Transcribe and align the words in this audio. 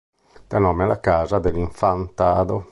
Dà 0.47 0.57
nome 0.57 0.85
alla 0.85 0.99
Casa 0.99 1.37
dell'Infantado. 1.37 2.69